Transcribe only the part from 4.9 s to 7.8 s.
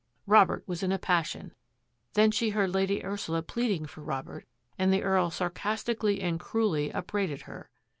the Earl sarcastically and cruelly upbraided her.